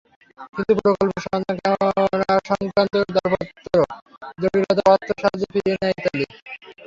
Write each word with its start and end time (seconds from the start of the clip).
কিন্তু 0.53 0.73
প্রকল্পের 0.79 1.21
সরঞ্জাম 1.23 1.55
কেনাসংক্রান্ত 1.59 2.93
দরপত্র 3.07 3.75
জটিলতায় 4.37 4.89
অর্থ 4.93 5.07
সাহায্য 5.13 5.43
ফিরিয়ে 5.53 5.77
নেয় 5.81 5.95
ইতালি। 5.95 6.25